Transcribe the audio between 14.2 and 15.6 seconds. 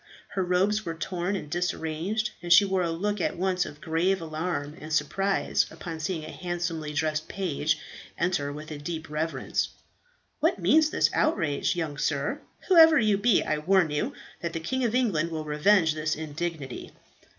that the King of England will